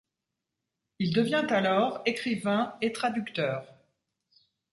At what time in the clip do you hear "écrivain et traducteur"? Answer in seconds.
2.07-3.71